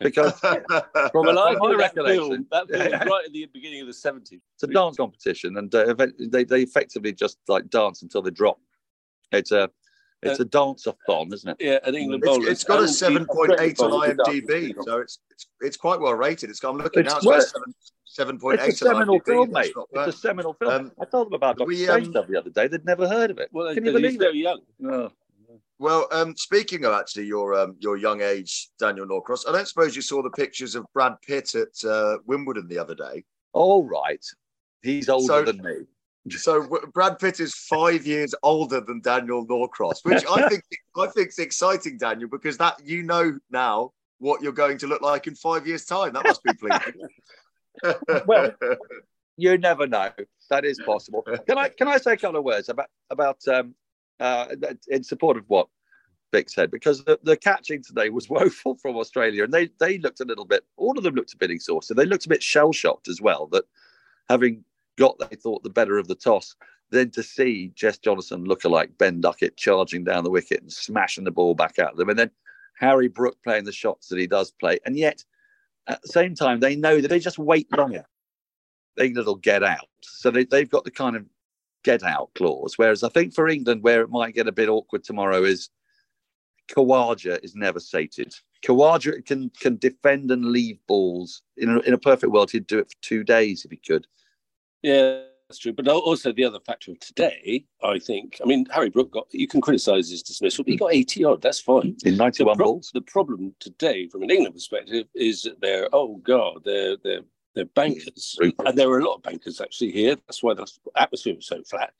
because 0.00 0.38
From 0.40 1.28
a 1.28 1.32
life 1.32 1.58
my 1.60 1.70
that 1.70 1.76
recollection. 1.78 2.28
film, 2.28 2.46
that 2.50 2.68
film 2.68 2.82
was 2.92 2.92
right 3.10 3.22
at 3.26 3.32
the 3.32 3.46
beginning 3.52 3.80
of 3.82 3.86
the 3.86 3.92
70s. 3.92 4.40
it's 4.54 4.62
a 4.62 4.66
dance 4.66 4.96
competition, 4.96 5.56
and 5.58 5.74
uh, 5.74 5.94
they 6.18 6.44
they 6.44 6.62
effectively 6.62 7.12
just 7.12 7.38
like 7.48 7.68
dance 7.70 8.02
until 8.02 8.22
they 8.22 8.30
drop. 8.30 8.58
It's 9.32 9.52
a 9.52 9.70
It's 10.22 10.40
a 10.40 10.44
dance-a-thon, 10.44 11.32
isn't 11.32 11.50
it? 11.50 11.56
Yeah, 11.60 11.78
an 11.84 11.94
England 11.94 12.24
It's, 12.26 12.46
it's 12.48 12.64
got 12.64 12.82
a 12.82 12.88
seven 12.88 13.26
point 13.26 13.52
eight 13.60 13.78
on 13.80 13.90
IMDb, 13.92 14.74
so 14.84 14.98
it's 14.98 15.18
it's 15.30 15.46
it's 15.60 15.76
quite 15.76 16.00
well 16.00 16.14
rated. 16.14 16.50
It's 16.50 16.62
I'm 16.64 16.78
looking 16.78 17.04
It's 17.04 17.12
now. 17.12 17.18
It's 17.18 17.24
got 17.26 17.32
a 17.32 17.36
worth- 17.36 17.48
seven 17.48 17.74
seven 18.04 18.38
point 18.40 18.60
It's 18.60 18.82
a 18.82 18.88
on 18.88 18.94
seminal 18.94 19.20
IMDb. 19.20 19.24
film, 19.26 19.52
mate. 19.52 19.72
not 19.76 19.88
It's 20.08 20.16
a 20.16 20.18
seminal 20.18 20.54
film. 20.54 20.72
Um, 20.72 20.92
I 21.00 21.04
told 21.04 21.26
them 21.28 21.34
about 21.34 21.58
Dr. 21.58 21.68
we, 21.68 21.76
Strange 21.84 22.16
um, 22.16 22.24
the 22.28 22.38
other 22.38 22.50
day. 22.50 22.66
They'd 22.66 22.84
never 22.84 23.06
heard 23.06 23.30
of 23.30 23.38
it. 23.38 23.50
Well, 23.52 23.72
Can 23.74 23.84
you 23.84 23.92
he's 23.92 24.00
believe 24.00 24.18
very 24.18 24.38
it? 24.40 24.42
young. 24.42 24.60
Oh. 24.90 25.12
Well, 25.78 26.08
um, 26.10 26.34
speaking 26.36 26.84
of 26.84 26.94
actually 26.94 27.26
your 27.26 27.54
um, 27.54 27.76
your 27.78 27.96
young 27.96 28.22
age, 28.22 28.70
Daniel 28.78 29.06
Norcross, 29.06 29.44
I 29.48 29.52
don't 29.52 29.68
suppose 29.68 29.94
you 29.94 30.02
saw 30.02 30.22
the 30.22 30.30
pictures 30.30 30.74
of 30.74 30.86
Brad 30.94 31.14
Pitt 31.26 31.54
at 31.54 31.84
uh, 31.88 32.18
Wimbledon 32.26 32.66
the 32.68 32.78
other 32.78 32.94
day. 32.94 33.24
All 33.52 33.84
right. 33.84 34.24
He's 34.82 35.08
older 35.08 35.26
So- 35.26 35.44
than 35.44 35.62
me. 35.62 35.74
So 36.30 36.66
Brad 36.92 37.20
Pitt 37.20 37.38
is 37.38 37.54
five 37.54 38.04
years 38.04 38.34
older 38.42 38.80
than 38.80 39.00
Daniel 39.00 39.46
Norcross, 39.46 40.00
which 40.02 40.24
I 40.28 40.48
think 40.48 40.64
I 40.96 41.06
think's 41.06 41.38
exciting, 41.38 41.98
Daniel, 41.98 42.28
because 42.28 42.56
that 42.58 42.80
you 42.84 43.04
know 43.04 43.38
now 43.50 43.92
what 44.18 44.42
you're 44.42 44.50
going 44.50 44.76
to 44.78 44.88
look 44.88 45.02
like 45.02 45.28
in 45.28 45.36
five 45.36 45.68
years' 45.68 45.84
time. 45.84 46.14
That 46.14 46.24
must 46.24 46.42
be 46.42 46.52
pleasing. 46.54 47.08
Well, 48.26 48.50
You 49.36 49.56
never 49.58 49.86
know. 49.86 50.10
That 50.50 50.64
is 50.64 50.80
possible. 50.84 51.22
Can 51.46 51.58
I 51.58 51.68
can 51.68 51.86
I 51.86 51.98
say 51.98 52.14
a 52.14 52.16
couple 52.16 52.38
of 52.38 52.44
words 52.44 52.70
about 52.70 52.86
about 53.10 53.46
um, 53.46 53.74
uh, 54.20 54.46
in 54.88 55.02
support 55.02 55.36
of 55.36 55.44
what 55.48 55.68
Vic 56.32 56.50
said? 56.50 56.70
Because 56.70 57.04
the, 57.04 57.18
the 57.22 57.36
catching 57.36 57.82
today 57.82 58.10
was 58.10 58.28
woeful 58.30 58.76
from 58.76 58.96
Australia, 58.96 59.44
and 59.44 59.52
they 59.52 59.70
they 59.78 59.98
looked 59.98 60.20
a 60.20 60.24
little 60.24 60.44
bit. 60.44 60.64
All 60.76 60.96
of 60.96 61.04
them 61.04 61.14
looked 61.14 61.34
a 61.34 61.38
bit 61.38 61.50
exhausted. 61.50 61.94
They 61.94 62.06
looked 62.06 62.26
a 62.26 62.30
bit 62.30 62.42
shell 62.42 62.72
shocked 62.72 63.08
as 63.08 63.20
well. 63.20 63.46
That 63.52 63.64
having 64.28 64.64
got 64.96 65.18
they 65.18 65.36
thought 65.36 65.62
the 65.62 65.70
better 65.70 65.98
of 65.98 66.08
the 66.08 66.14
toss, 66.14 66.56
then 66.90 67.10
to 67.10 67.22
see 67.22 67.72
Jess 67.74 67.98
Jonathan 67.98 68.44
look 68.44 68.64
like 68.64 68.98
Ben 68.98 69.20
Duckett 69.20 69.56
charging 69.56 70.04
down 70.04 70.24
the 70.24 70.30
wicket 70.30 70.62
and 70.62 70.72
smashing 70.72 71.24
the 71.24 71.30
ball 71.30 71.54
back 71.54 71.78
at 71.78 71.96
them, 71.96 72.08
and 72.08 72.18
then 72.18 72.30
Harry 72.78 73.08
Brook 73.08 73.38
playing 73.42 73.64
the 73.64 73.72
shots 73.72 74.08
that 74.08 74.18
he 74.18 74.26
does 74.26 74.50
play, 74.52 74.78
and 74.84 74.96
yet 74.96 75.24
at 75.88 76.02
the 76.02 76.08
same 76.08 76.34
time 76.34 76.60
they 76.60 76.76
know 76.76 77.00
that 77.00 77.08
they 77.08 77.20
just 77.20 77.38
wait 77.38 77.74
longer. 77.76 78.04
England 78.98 79.26
will 79.26 79.36
get 79.36 79.62
out. 79.62 79.88
So 80.00 80.30
they, 80.30 80.44
they've 80.44 80.70
got 80.70 80.84
the 80.84 80.90
kind 80.90 81.16
of 81.16 81.26
get 81.86 82.02
out 82.02 82.30
clause. 82.34 82.74
Whereas 82.76 83.04
I 83.04 83.08
think 83.08 83.32
for 83.32 83.48
England, 83.48 83.82
where 83.82 84.02
it 84.02 84.10
might 84.10 84.34
get 84.34 84.48
a 84.48 84.52
bit 84.52 84.68
awkward 84.68 85.04
tomorrow 85.04 85.44
is 85.44 85.70
Khawaja 86.68 87.42
is 87.44 87.54
never 87.54 87.78
sated. 87.78 88.34
Khawaja 88.66 89.24
can 89.24 89.50
can 89.60 89.76
defend 89.76 90.30
and 90.32 90.46
leave 90.46 90.78
balls. 90.88 91.42
In 91.56 91.70
a, 91.70 91.78
in 91.80 91.94
a 91.94 91.98
perfect 91.98 92.32
world, 92.32 92.50
he'd 92.50 92.66
do 92.66 92.80
it 92.80 92.90
for 92.90 93.02
two 93.02 93.22
days 93.22 93.64
if 93.64 93.70
he 93.70 93.76
could. 93.76 94.06
Yeah, 94.82 95.20
that's 95.48 95.60
true. 95.60 95.72
But 95.72 95.86
also 95.86 96.32
the 96.32 96.44
other 96.44 96.58
factor 96.58 96.90
of 96.90 96.98
today, 96.98 97.64
I 97.84 98.00
think. 98.00 98.40
I 98.42 98.46
mean, 98.46 98.66
Harry 98.72 98.90
Brook 98.90 99.12
got. 99.12 99.28
You 99.30 99.46
can 99.46 99.60
criticise 99.60 100.10
his 100.10 100.24
dismissal, 100.24 100.64
but 100.64 100.72
he 100.72 100.76
got 100.76 100.92
eighty 100.92 101.22
odd. 101.22 101.40
That's 101.40 101.60
fine. 101.60 101.96
In 102.04 102.16
91 102.16 102.54
the, 102.54 102.56
pro- 102.56 102.72
balls. 102.72 102.90
the 102.92 103.00
problem 103.02 103.54
today, 103.60 104.08
from 104.08 104.24
an 104.24 104.30
England 104.30 104.54
perspective, 104.54 105.06
is 105.14 105.42
that 105.42 105.60
they're 105.60 105.88
oh 105.92 106.16
god, 106.24 106.62
they're 106.64 106.96
they're 107.04 107.22
they're 107.56 107.64
bankers, 107.64 108.36
Rupert. 108.40 108.68
and 108.68 108.78
there 108.78 108.88
were 108.88 109.00
a 109.00 109.04
lot 109.04 109.16
of 109.16 109.22
bankers 109.22 109.60
actually 109.60 109.90
here. 109.90 110.14
That's 110.26 110.42
why 110.42 110.54
the 110.54 110.66
atmosphere 110.94 111.34
was 111.34 111.46
so 111.46 111.62
flat. 111.64 111.92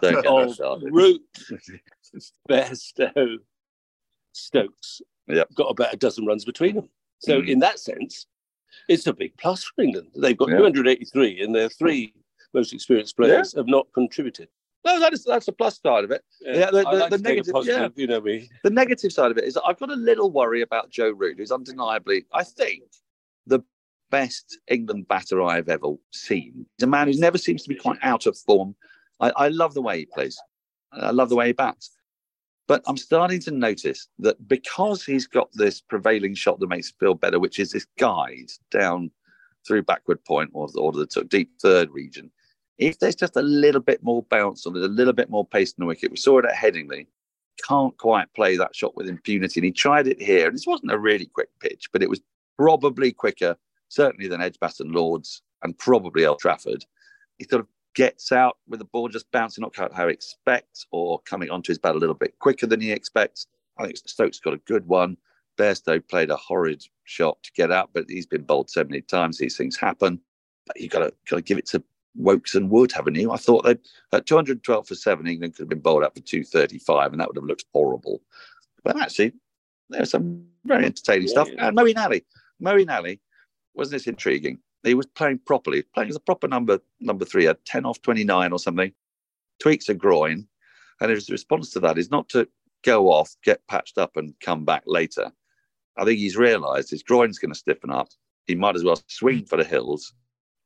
Don't 0.00 0.54
started. 0.54 0.88
Root, 0.92 1.20
Bairstow, 2.48 3.36
Stokes, 4.32 5.02
Yep. 5.28 5.54
got 5.54 5.64
about 5.70 5.92
a 5.92 5.96
dozen 5.96 6.24
runs 6.26 6.44
between 6.44 6.76
them. 6.76 6.88
So 7.18 7.40
Mhm. 7.42 7.48
in 7.48 7.58
that 7.60 7.78
sense, 7.78 8.26
it's 8.88 9.06
a 9.06 9.12
big 9.12 9.36
plus 9.36 9.64
for 9.64 9.82
England. 9.82 10.10
They've 10.14 10.36
got 10.36 10.50
Yeah. 10.50 10.58
283, 10.58 11.40
and 11.42 11.54
their 11.54 11.68
three 11.68 12.14
most 12.54 12.72
experienced 12.72 13.16
players 13.16 13.52
have 13.54 13.66
not 13.66 13.92
contributed. 13.92 14.48
No, 14.84 14.98
that 14.98 15.12
is 15.12 15.24
that's 15.24 15.46
the 15.46 15.52
plus 15.52 15.80
side 15.80 16.04
of 16.04 16.10
it. 16.10 16.24
Yeah, 16.40 16.70
the- 16.70 16.86
I 16.86 16.94
the- 16.94 17.00
like 17.00 17.10
the 17.10 17.18
to 17.18 17.22
take 17.22 17.32
a 17.32 17.34
negative- 17.36 17.52
positive, 17.52 17.92
you 17.98 18.06
know 18.08 18.20
me. 18.20 18.50
The 18.64 18.70
negative 18.70 19.12
side 19.12 19.30
of 19.30 19.38
it 19.38 19.44
is 19.44 19.56
I've 19.56 19.78
got 19.78 19.90
a 19.90 19.96
little 19.96 20.30
worry 20.30 20.60
about 20.62 20.90
Joe 20.90 21.10
Root, 21.10 21.38
who's 21.38 21.52
undeniably, 21.52 22.26
I 22.32 22.42
think, 22.44 22.82
best 24.12 24.58
England 24.68 25.08
batter 25.08 25.42
I've 25.42 25.68
ever 25.68 25.94
seen. 26.12 26.66
He's 26.78 26.84
a 26.84 26.86
man 26.86 27.08
who 27.08 27.18
never 27.18 27.38
seems 27.38 27.64
to 27.64 27.68
be 27.68 27.74
quite 27.74 27.98
out 28.02 28.26
of 28.26 28.38
form. 28.38 28.76
I, 29.18 29.32
I 29.34 29.48
love 29.48 29.74
the 29.74 29.82
way 29.82 29.98
he 29.98 30.06
plays. 30.06 30.38
I 30.92 31.10
love 31.10 31.30
the 31.30 31.36
way 31.36 31.48
he 31.48 31.52
bats. 31.52 31.90
But 32.68 32.82
I'm 32.86 32.96
starting 32.96 33.40
to 33.40 33.50
notice 33.50 34.06
that 34.20 34.46
because 34.46 35.04
he's 35.04 35.26
got 35.26 35.48
this 35.54 35.80
prevailing 35.80 36.34
shot 36.34 36.60
that 36.60 36.68
makes 36.68 36.90
him 36.90 36.96
feel 37.00 37.14
better, 37.14 37.40
which 37.40 37.58
is 37.58 37.72
this 37.72 37.86
guide 37.98 38.50
down 38.70 39.10
through 39.66 39.82
backward 39.82 40.24
point 40.24 40.50
or, 40.52 40.68
or 40.76 40.92
the 40.92 41.06
deep 41.28 41.50
third 41.60 41.90
region, 41.90 42.30
if 42.78 42.98
there's 42.98 43.16
just 43.16 43.36
a 43.36 43.42
little 43.42 43.80
bit 43.80 44.02
more 44.02 44.22
bounce 44.22 44.66
or 44.66 44.76
it, 44.76 44.82
a 44.82 44.88
little 44.88 45.12
bit 45.12 45.30
more 45.30 45.46
pace 45.46 45.72
in 45.72 45.82
the 45.82 45.86
wicket, 45.86 46.10
we 46.10 46.16
saw 46.16 46.38
it 46.38 46.44
at 46.44 46.54
Headingley, 46.54 47.06
can't 47.66 47.96
quite 47.98 48.32
play 48.34 48.56
that 48.56 48.74
shot 48.74 48.96
with 48.96 49.08
impunity. 49.08 49.60
And 49.60 49.64
he 49.64 49.72
tried 49.72 50.06
it 50.06 50.20
here. 50.20 50.46
And 50.46 50.54
this 50.54 50.66
wasn't 50.66 50.92
a 50.92 50.98
really 50.98 51.26
quick 51.26 51.48
pitch, 51.60 51.88
but 51.92 52.02
it 52.02 52.10
was 52.10 52.20
probably 52.56 53.12
quicker, 53.12 53.56
certainly 53.92 54.26
than 54.26 54.40
Edgbaston 54.40 54.90
Lords 54.92 55.42
and 55.62 55.76
probably 55.76 56.24
Old 56.24 56.38
Trafford. 56.38 56.84
He 57.38 57.44
sort 57.44 57.60
of 57.60 57.66
gets 57.94 58.32
out 58.32 58.56
with 58.66 58.78
the 58.78 58.86
ball 58.86 59.08
just 59.08 59.30
bouncing, 59.32 59.60
not 59.62 59.74
quite 59.74 59.92
how 59.92 60.08
he 60.08 60.14
expects, 60.14 60.86
or 60.92 61.20
coming 61.20 61.50
onto 61.50 61.70
his 61.70 61.78
bat 61.78 61.94
a 61.94 61.98
little 61.98 62.14
bit 62.14 62.38
quicker 62.38 62.66
than 62.66 62.80
he 62.80 62.90
expects. 62.90 63.46
I 63.78 63.84
think 63.84 63.98
Stokes 63.98 64.40
got 64.40 64.54
a 64.54 64.58
good 64.58 64.86
one. 64.88 65.18
Bairstow 65.58 66.06
played 66.08 66.30
a 66.30 66.36
horrid 66.36 66.82
shot 67.04 67.42
to 67.42 67.52
get 67.52 67.70
out, 67.70 67.90
but 67.92 68.06
he's 68.08 68.24
been 68.26 68.42
bowled 68.44 68.70
so 68.70 68.82
many 68.82 69.02
times, 69.02 69.36
these 69.36 69.56
things 69.58 69.76
happen. 69.76 70.18
But 70.66 70.80
you 70.80 70.88
got 70.88 71.00
to 71.00 71.12
got 71.28 71.36
to 71.36 71.42
give 71.42 71.58
it 71.58 71.66
to 71.66 71.82
Woakes 72.14 72.54
and 72.54 72.70
Wood, 72.70 72.92
haven't 72.92 73.16
you? 73.16 73.30
I 73.30 73.36
thought 73.36 73.64
they 73.64 73.76
at 74.12 74.26
212 74.26 74.88
for 74.88 74.94
seven, 74.94 75.26
England 75.26 75.54
could 75.54 75.64
have 75.64 75.68
been 75.68 75.80
bowled 75.80 76.04
out 76.04 76.14
for 76.14 76.22
235, 76.22 77.12
and 77.12 77.20
that 77.20 77.28
would 77.28 77.36
have 77.36 77.44
looked 77.44 77.66
horrible. 77.74 78.22
But 78.84 78.98
actually, 79.00 79.32
there 79.90 80.00
was 80.00 80.10
some 80.10 80.46
very 80.64 80.86
entertaining 80.86 81.28
Yeah, 81.28 81.32
stuff. 81.32 81.48
yeah. 81.52 81.64
Uh, 81.64 81.68
and 81.68 81.76
Moeen 81.76 81.98
Ali, 81.98 82.24
Moeen 82.62 82.90
Ali, 82.90 83.20
wasn't 83.74 83.92
this 83.92 84.06
intriguing? 84.06 84.58
He 84.82 84.94
was 84.94 85.06
playing 85.06 85.40
properly, 85.46 85.82
playing 85.94 86.10
as 86.10 86.16
a 86.16 86.20
proper 86.20 86.48
number 86.48 86.80
number 87.00 87.24
three, 87.24 87.46
a 87.46 87.54
10 87.54 87.86
off 87.86 88.02
29 88.02 88.52
or 88.52 88.58
something, 88.58 88.92
tweaks 89.60 89.88
a 89.88 89.94
groin. 89.94 90.46
And 91.00 91.10
his 91.10 91.30
response 91.30 91.70
to 91.70 91.80
that 91.80 91.98
is 91.98 92.10
not 92.10 92.28
to 92.30 92.48
go 92.84 93.10
off, 93.10 93.34
get 93.44 93.66
patched 93.68 93.98
up, 93.98 94.16
and 94.16 94.34
come 94.40 94.64
back 94.64 94.82
later. 94.86 95.30
I 95.96 96.04
think 96.04 96.18
he's 96.18 96.36
realised 96.36 96.90
his 96.90 97.02
groin's 97.02 97.38
going 97.38 97.52
to 97.52 97.58
stiffen 97.58 97.90
up. 97.90 98.08
He 98.46 98.54
might 98.54 98.76
as 98.76 98.84
well 98.84 99.00
swing 99.08 99.44
for 99.44 99.56
the 99.56 99.64
hills, 99.64 100.12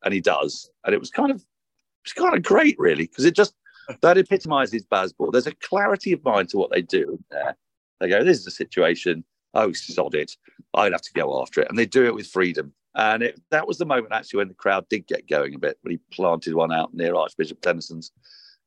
and 0.04 0.14
he 0.14 0.20
does. 0.20 0.70
And 0.84 0.94
it 0.94 1.00
was 1.00 1.10
kind 1.10 1.30
of, 1.30 1.42
it's 2.04 2.12
kind 2.12 2.34
of 2.34 2.42
great, 2.42 2.76
really, 2.78 3.06
because 3.06 3.24
it 3.24 3.34
just 3.34 3.54
that 4.00 4.18
epitomises 4.18 4.84
Bazball. 4.86 5.32
There's 5.32 5.46
a 5.46 5.54
clarity 5.54 6.12
of 6.12 6.24
mind 6.24 6.48
to 6.50 6.58
what 6.58 6.70
they 6.70 6.82
do 6.82 7.22
there. 7.30 7.56
They 8.00 8.08
go, 8.08 8.24
"This 8.24 8.38
is 8.38 8.46
a 8.46 8.50
situation. 8.50 9.24
Oh, 9.54 9.72
sod 9.72 10.14
it. 10.14 10.36
I'd 10.74 10.92
have 10.92 11.02
to 11.02 11.12
go 11.12 11.40
after 11.40 11.60
it," 11.60 11.68
and 11.68 11.78
they 11.78 11.86
do 11.86 12.04
it 12.04 12.14
with 12.14 12.26
freedom. 12.26 12.72
And 12.96 13.22
it, 13.22 13.40
that 13.50 13.68
was 13.68 13.76
the 13.76 13.84
moment 13.84 14.12
actually 14.12 14.38
when 14.38 14.48
the 14.48 14.54
crowd 14.54 14.88
did 14.88 15.06
get 15.06 15.28
going 15.28 15.54
a 15.54 15.58
bit 15.58 15.78
when 15.82 15.92
he 15.92 16.00
planted 16.10 16.54
one 16.54 16.72
out 16.72 16.94
near 16.94 17.14
Archbishop 17.14 17.60
Tenison's, 17.60 18.10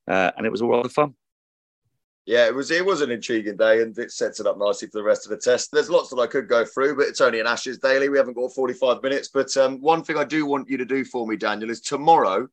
uh, 0.08 0.32
and 0.38 0.46
it 0.46 0.52
was 0.52 0.62
all 0.62 0.70
rather 0.70 0.88
fun. 0.88 1.16
Yeah, 2.28 2.46
it 2.46 2.54
was 2.54 2.70
it 2.70 2.86
was 2.86 3.02
an 3.02 3.10
intriguing 3.10 3.58
day 3.58 3.82
and 3.82 3.98
it 3.98 4.12
sets 4.12 4.40
it 4.40 4.46
up 4.46 4.60
nicely 4.60 4.88
for 4.88 5.00
the 5.00 5.04
rest 5.04 5.26
of 5.26 5.32
the 5.32 5.38
test. 5.38 5.72
There's 5.72 5.90
lots 5.90 6.12
that 6.12 6.20
I 6.20 6.28
could 6.28 6.48
go 6.48 6.64
through, 6.64 6.96
but 6.96 7.08
it's 7.08 7.22
only 7.22 7.40
an 7.40 7.48
Ashes 7.48 7.80
daily. 7.80 8.08
We 8.08 8.20
haven't 8.20 8.36
got 8.36 8.54
45 8.54 9.02
minutes. 9.02 9.30
But 9.30 9.56
um, 9.58 9.82
one 9.82 10.04
thing 10.04 10.16
I 10.16 10.26
do 10.26 10.46
want 10.46 10.70
you 10.70 10.78
to 10.78 10.86
do 10.86 11.04
for 11.04 11.26
me, 11.26 11.38
Daniel, 11.38 11.72
is 11.72 11.82
tomorrow 11.82 12.48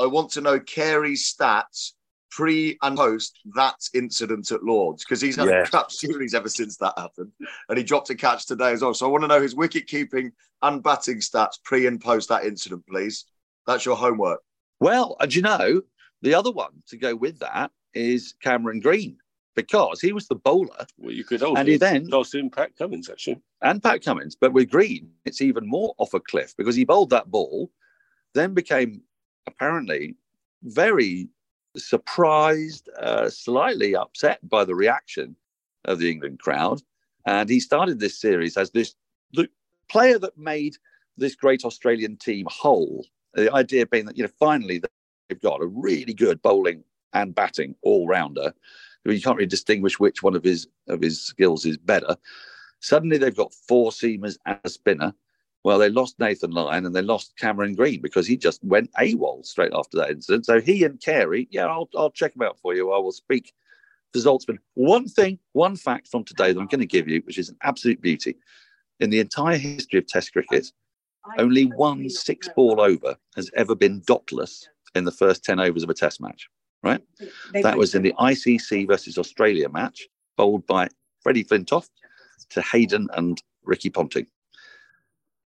I 0.00 0.06
want 0.06 0.32
to 0.32 0.40
know 0.40 0.58
Carey's 0.58 1.32
stats 1.32 1.92
pre 2.30 2.78
and 2.82 2.96
post 2.96 3.40
that 3.54 3.76
incident 3.94 4.50
at 4.52 4.62
Lords 4.62 5.04
because 5.04 5.20
he's 5.20 5.36
had 5.36 5.48
Yeah. 5.48 5.62
a 5.62 5.66
crap 5.66 5.90
series 5.90 6.34
ever 6.34 6.48
since 6.48 6.76
that 6.78 6.94
happened. 6.96 7.32
And 7.68 7.76
he 7.78 7.84
dropped 7.84 8.10
a 8.10 8.14
catch 8.14 8.46
today 8.46 8.72
as 8.72 8.82
well. 8.82 8.94
So 8.94 9.06
I 9.06 9.10
want 9.10 9.22
to 9.24 9.28
know 9.28 9.40
his 9.42 9.54
wicket 9.54 9.86
keeping 9.86 10.32
and 10.62 10.82
batting 10.82 11.18
stats 11.18 11.62
pre 11.64 11.86
and 11.86 12.00
post 12.00 12.28
that 12.28 12.44
incident, 12.44 12.86
please. 12.86 13.24
That's 13.66 13.84
your 13.84 13.96
homework. 13.96 14.40
Well, 14.80 15.16
uh, 15.20 15.24
and 15.24 15.34
you 15.34 15.42
know, 15.42 15.82
the 16.22 16.34
other 16.34 16.50
one 16.50 16.82
to 16.88 16.96
go 16.96 17.14
with 17.14 17.38
that 17.40 17.70
is 17.94 18.34
Cameron 18.42 18.80
Green 18.80 19.18
because 19.56 20.00
he 20.00 20.12
was 20.12 20.28
the 20.28 20.36
bowler 20.36 20.86
Well, 20.96 21.12
you 21.12 21.24
could 21.24 21.42
also 21.42 21.56
And 21.58 21.68
he 21.68 21.76
then- 21.76 22.08
toss 22.08 22.34
in 22.34 22.50
Pat 22.50 22.76
Cummins 22.76 23.10
actually. 23.10 23.40
and 23.62 23.82
Pat 23.82 24.02
Cummins. 24.04 24.36
But 24.36 24.52
with 24.52 24.70
Green, 24.70 25.10
it's 25.24 25.40
even 25.42 25.66
more 25.66 25.94
off 25.98 26.14
a 26.14 26.20
cliff 26.20 26.54
because 26.56 26.76
he 26.76 26.84
bowled 26.84 27.10
that 27.10 27.30
ball, 27.30 27.70
then 28.34 28.54
became 28.54 29.02
apparently 29.46 30.16
very 30.62 31.28
surprised, 31.76 32.88
uh, 32.98 33.28
slightly 33.28 33.94
upset 33.94 34.46
by 34.48 34.64
the 34.64 34.74
reaction 34.74 35.36
of 35.84 35.98
the 35.98 36.10
England 36.10 36.40
crowd. 36.40 36.82
And 37.26 37.48
he 37.48 37.60
started 37.60 38.00
this 38.00 38.18
series 38.18 38.56
as 38.56 38.70
this 38.70 38.94
the 39.32 39.48
player 39.88 40.18
that 40.18 40.36
made 40.36 40.76
this 41.16 41.34
great 41.34 41.64
Australian 41.64 42.16
team 42.16 42.46
whole. 42.50 43.06
The 43.34 43.52
idea 43.52 43.86
being 43.86 44.06
that, 44.06 44.16
you 44.16 44.24
know, 44.24 44.30
finally 44.38 44.82
they've 45.28 45.40
got 45.40 45.62
a 45.62 45.66
really 45.66 46.14
good 46.14 46.42
bowling 46.42 46.82
and 47.12 47.34
batting 47.34 47.74
all 47.82 48.06
rounder. 48.06 48.52
You 49.04 49.20
can't 49.20 49.36
really 49.36 49.46
distinguish 49.46 49.98
which 49.98 50.22
one 50.22 50.34
of 50.34 50.44
his 50.44 50.66
of 50.88 51.00
his 51.00 51.20
skills 51.20 51.64
is 51.64 51.76
better. 51.76 52.16
Suddenly 52.80 53.18
they've 53.18 53.36
got 53.36 53.54
four 53.54 53.90
seamers 53.90 54.38
and 54.46 54.58
a 54.64 54.68
spinner. 54.68 55.14
Well, 55.62 55.78
they 55.78 55.90
lost 55.90 56.18
Nathan 56.18 56.52
Lyon 56.52 56.86
and 56.86 56.94
they 56.94 57.02
lost 57.02 57.36
Cameron 57.36 57.74
Green 57.74 58.00
because 58.00 58.26
he 58.26 58.36
just 58.36 58.64
went 58.64 58.90
AWOL 58.98 59.44
straight 59.44 59.72
after 59.74 59.98
that 59.98 60.10
incident. 60.10 60.46
So 60.46 60.60
he 60.60 60.84
and 60.84 61.00
Carey, 61.00 61.48
yeah, 61.50 61.66
I'll, 61.66 61.88
I'll 61.96 62.10
check 62.10 62.32
them 62.32 62.42
out 62.42 62.58
for 62.60 62.74
you. 62.74 62.92
I 62.92 62.98
will 62.98 63.12
speak 63.12 63.52
for 64.12 64.20
Zaltzman. 64.20 64.58
One 64.74 65.06
thing, 65.06 65.38
one 65.52 65.76
fact 65.76 66.08
from 66.08 66.24
today 66.24 66.52
that 66.52 66.60
I'm 66.60 66.66
going 66.66 66.80
to 66.80 66.86
give 66.86 67.08
you, 67.08 67.20
which 67.26 67.38
is 67.38 67.50
an 67.50 67.56
absolute 67.62 68.00
beauty. 68.00 68.36
In 69.00 69.10
the 69.10 69.20
entire 69.20 69.58
history 69.58 69.98
of 69.98 70.06
Test 70.06 70.32
cricket, 70.32 70.72
only 71.38 71.66
one 71.66 72.08
six 72.08 72.48
ball 72.48 72.80
over 72.80 73.16
has 73.36 73.50
ever 73.54 73.74
been 73.74 74.00
dotless 74.02 74.66
in 74.94 75.04
the 75.04 75.12
first 75.12 75.44
10 75.44 75.60
overs 75.60 75.82
of 75.82 75.90
a 75.90 75.94
Test 75.94 76.20
match, 76.20 76.48
right? 76.82 77.02
That 77.52 77.76
was 77.76 77.94
in 77.94 78.02
the 78.02 78.14
ICC 78.18 78.86
versus 78.88 79.18
Australia 79.18 79.68
match, 79.68 80.08
bowled 80.36 80.66
by 80.66 80.88
Freddie 81.22 81.44
Flintoff 81.44 81.88
to 82.50 82.62
Hayden 82.62 83.08
and 83.12 83.40
Ricky 83.64 83.90
Ponting. 83.90 84.26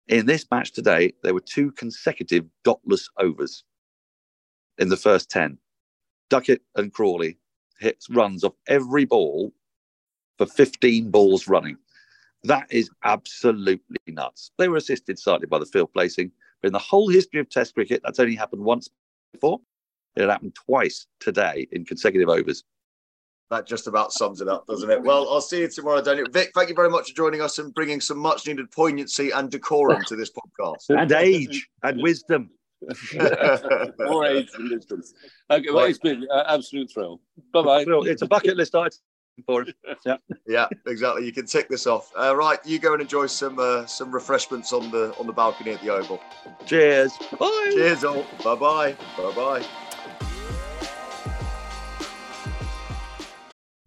In 0.08 0.26
this 0.26 0.46
match 0.50 0.72
today, 0.72 1.12
there 1.22 1.34
were 1.34 1.40
two 1.40 1.70
consecutive 1.72 2.44
dotless 2.64 3.08
overs 3.18 3.64
in 4.78 4.88
the 4.88 4.96
first 4.96 5.30
10. 5.30 5.58
Duckett 6.28 6.62
and 6.74 6.92
Crawley 6.92 7.38
hits 7.78 8.10
runs 8.10 8.42
off 8.42 8.54
every 8.66 9.04
ball 9.04 9.52
for 10.38 10.46
15 10.46 11.10
balls 11.10 11.46
running. 11.46 11.76
That 12.44 12.66
is 12.70 12.90
absolutely 13.04 13.98
nuts. 14.08 14.50
They 14.58 14.68
were 14.68 14.76
assisted 14.76 15.18
slightly 15.18 15.46
by 15.46 15.58
the 15.58 15.66
field 15.66 15.92
placing, 15.92 16.32
but 16.60 16.68
in 16.68 16.72
the 16.72 16.78
whole 16.80 17.08
history 17.08 17.38
of 17.38 17.48
Test 17.48 17.74
cricket, 17.74 18.00
that's 18.04 18.18
only 18.18 18.34
happened 18.34 18.64
once 18.64 18.88
before. 19.32 19.60
It 20.16 20.28
happened 20.28 20.54
twice 20.54 21.06
today 21.20 21.68
in 21.70 21.84
consecutive 21.84 22.28
overs. 22.28 22.64
That 23.52 23.66
just 23.66 23.86
about 23.86 24.14
sums 24.14 24.40
it 24.40 24.48
up, 24.48 24.66
doesn't 24.66 24.90
it? 24.90 25.02
Well, 25.02 25.28
I'll 25.28 25.42
see 25.42 25.60
you 25.60 25.68
tomorrow, 25.68 26.00
Daniel. 26.00 26.26
Vic, 26.32 26.52
thank 26.54 26.70
you 26.70 26.74
very 26.74 26.88
much 26.88 27.10
for 27.10 27.14
joining 27.14 27.42
us 27.42 27.58
and 27.58 27.74
bringing 27.74 28.00
some 28.00 28.16
much 28.16 28.46
needed 28.46 28.70
poignancy 28.70 29.30
and 29.30 29.50
decorum 29.50 30.02
to 30.06 30.16
this 30.16 30.30
podcast. 30.30 30.88
And 30.88 31.12
age 31.12 31.68
and 31.82 32.02
wisdom. 32.02 32.48
More 33.14 34.24
age 34.24 34.50
than 34.52 34.70
wisdom. 34.70 35.02
Okay, 35.50 35.66
well, 35.70 35.84
it's 35.84 35.98
been 35.98 36.22
an 36.30 36.44
absolute 36.48 36.90
thrill. 36.94 37.20
Bye 37.52 37.62
bye. 37.62 37.84
It's 37.86 38.22
a 38.22 38.26
bucket 38.26 38.56
list 38.56 38.74
item 38.74 38.96
for 39.44 39.64
him. 39.64 39.74
Yeah. 40.06 40.16
yeah, 40.46 40.68
exactly. 40.86 41.26
You 41.26 41.32
can 41.32 41.44
tick 41.44 41.68
this 41.68 41.86
off. 41.86 42.10
Uh, 42.18 42.34
right, 42.34 42.58
you 42.64 42.78
go 42.78 42.94
and 42.94 43.02
enjoy 43.02 43.26
some 43.26 43.58
uh, 43.58 43.84
some 43.84 44.10
refreshments 44.10 44.72
on 44.72 44.90
the 44.90 45.14
on 45.20 45.26
the 45.26 45.32
balcony 45.34 45.72
at 45.72 45.82
the 45.82 45.90
Oval. 45.90 46.22
Cheers. 46.64 47.12
Bye. 47.38 47.70
Cheers 47.74 48.02
all. 48.02 48.24
Bye 48.42 48.54
bye. 48.54 48.96
Bye 49.18 49.32
bye. 49.36 49.91